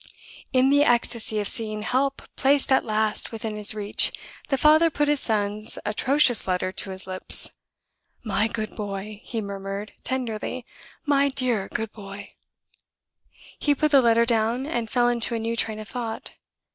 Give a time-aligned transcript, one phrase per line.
[0.51, 4.11] In the ecstasy of seeing help placed at last within his reach,
[4.49, 7.51] the father put his son's atrocious letter to his lips.
[8.23, 10.65] "My good boy!" he murmured, tenderly
[11.05, 12.31] "my dear, good boy!"
[13.59, 16.31] He put the letter down, and fell into a new train of thought.